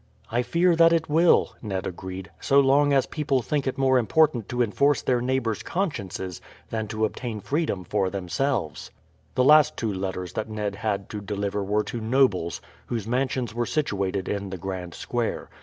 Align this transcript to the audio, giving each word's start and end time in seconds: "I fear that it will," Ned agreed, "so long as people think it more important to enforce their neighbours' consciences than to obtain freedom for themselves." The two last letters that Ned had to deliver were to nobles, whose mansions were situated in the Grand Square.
"I 0.31 0.41
fear 0.41 0.75
that 0.77 0.91
it 0.93 1.09
will," 1.11 1.55
Ned 1.61 1.85
agreed, 1.85 2.31
"so 2.39 2.59
long 2.59 2.91
as 2.91 3.05
people 3.05 3.43
think 3.43 3.67
it 3.67 3.77
more 3.77 3.99
important 3.99 4.49
to 4.49 4.63
enforce 4.63 5.03
their 5.03 5.21
neighbours' 5.21 5.61
consciences 5.61 6.41
than 6.71 6.87
to 6.87 7.05
obtain 7.05 7.39
freedom 7.39 7.83
for 7.83 8.09
themselves." 8.09 8.89
The 9.35 9.43
two 9.43 9.45
last 9.45 9.83
letters 9.83 10.33
that 10.33 10.49
Ned 10.49 10.73
had 10.77 11.07
to 11.11 11.21
deliver 11.21 11.63
were 11.63 11.83
to 11.83 12.01
nobles, 12.01 12.61
whose 12.87 13.05
mansions 13.05 13.53
were 13.53 13.67
situated 13.67 14.27
in 14.27 14.49
the 14.49 14.57
Grand 14.57 14.95
Square. 14.95 15.51